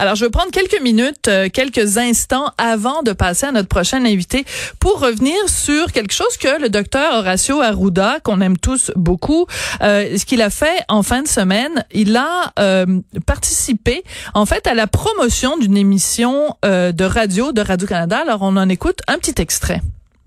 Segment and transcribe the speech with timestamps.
[0.00, 4.02] Alors, je vais prendre quelques minutes, euh, quelques instants avant de passer à notre prochain
[4.06, 4.46] invité
[4.80, 9.44] pour revenir sur quelque chose que le docteur Horacio Arruda, qu'on aime tous beaucoup,
[9.82, 12.86] euh, ce qu'il a fait en fin de semaine, il a euh,
[13.26, 18.22] participé en fait à la promotion d'une émission de radio de Radio-Canada.
[18.22, 19.82] Alors, on en écoute un petit extrait.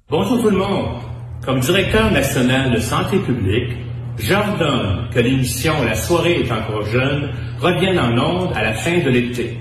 [0.08, 1.02] Bonjour tout le monde.
[1.44, 3.72] Comme directeur national de santé publique,
[4.18, 9.10] J'ordonne que l'émission La soirée est encore jeune revienne en ondes à la fin de
[9.10, 9.58] l'été.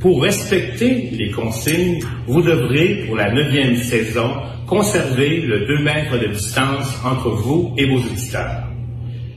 [0.00, 4.34] Pour respecter les consignes, vous devrez, pour la neuvième saison,
[4.66, 8.64] conserver le 2 mètres de distance entre vous et vos auditeurs.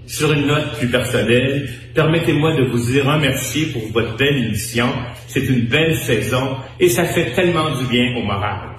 [0.05, 4.87] Sur une note plus personnelle, permettez-moi de vous y remercier pour votre belle émission.
[5.27, 8.75] C'est une belle saison et ça fait tellement du bien au moral.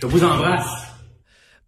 [0.00, 0.83] Je vous embrasse.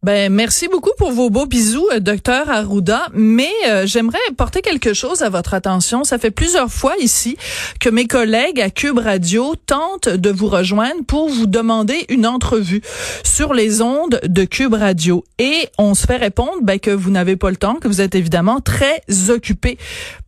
[0.03, 3.07] Ben merci beaucoup pour vos beaux bisous, euh, docteur Arruda.
[3.15, 6.05] Mais euh, j'aimerais porter quelque chose à votre attention.
[6.05, 7.37] Ça fait plusieurs fois ici
[7.81, 12.83] que mes collègues à Cube Radio tentent de vous rejoindre pour vous demander une entrevue
[13.25, 15.25] sur les ondes de Cube Radio.
[15.39, 18.15] Et on se fait répondre ben, que vous n'avez pas le temps, que vous êtes
[18.15, 19.79] évidemment très occupé.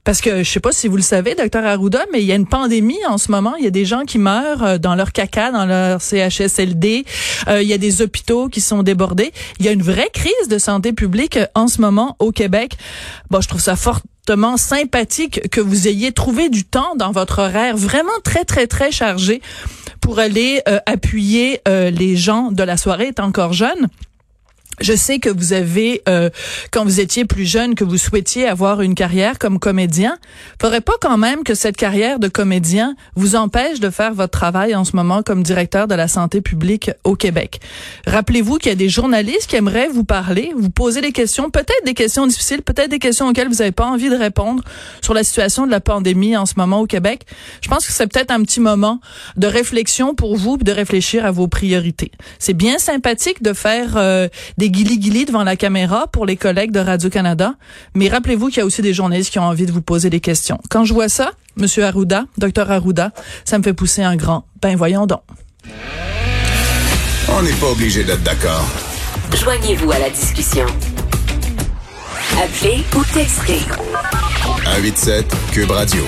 [0.09, 2.35] Parce que je sais pas si vous le savez, docteur Arruda, mais il y a
[2.35, 3.57] une pandémie en ce moment.
[3.57, 7.05] Il y a des gens qui meurent euh, dans leur caca, dans leur CHSLD.
[7.49, 9.33] Euh, il y a des hôpitaux qui sont débordés.
[9.59, 12.77] Il y a une vraie crise de santé publique euh, en ce moment au Québec.
[13.31, 17.77] Bon, je trouve ça fortement sympathique que vous ayez trouvé du temps dans votre horaire
[17.77, 19.41] vraiment très, très, très chargé
[20.01, 23.89] pour aller appuyer les gens de la soirée est encore jeune.
[24.81, 26.31] Je sais que vous avez, euh,
[26.71, 30.19] quand vous étiez plus jeune, que vous souhaitiez avoir une carrière comme comédien.
[30.61, 34.75] Faudrait pas quand même que cette carrière de comédien vous empêche de faire votre travail
[34.75, 37.61] en ce moment comme directeur de la santé publique au Québec.
[38.07, 41.85] Rappelez-vous qu'il y a des journalistes qui aimeraient vous parler, vous poser des questions, peut-être
[41.85, 44.63] des questions difficiles, peut-être des questions auxquelles vous n'avez pas envie de répondre
[45.03, 47.23] sur la situation de la pandémie en ce moment au Québec.
[47.61, 49.01] Je pense que c'est peut-être un petit moment
[49.37, 52.13] de réflexion pour vous, de réfléchir à vos priorités.
[52.39, 56.81] C'est bien sympathique de faire euh, des guili-guili devant la caméra pour les collègues de
[56.81, 57.55] Radio-Canada.
[57.95, 60.21] Mais rappelez-vous qu'il y a aussi des journalistes qui ont envie de vous poser des
[60.21, 60.59] questions.
[60.71, 63.13] Quand je vois ça, Monsieur Arruda, Docteur Arruda,
[63.45, 64.45] ça me fait pousser un grand.
[64.63, 65.23] Ben voyons donc.
[67.31, 68.65] On n'est pas obligé d'être d'accord.
[69.35, 70.67] Joignez-vous à la discussion.
[72.33, 73.61] Appelez ou textez.
[74.65, 76.05] 187 Cube Radio.